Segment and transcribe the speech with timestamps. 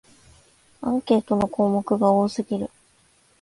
[0.81, 2.71] アンケートの項目が多すぎる